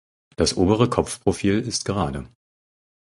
[0.35, 2.27] Das obere Kopfprofil ist gerade.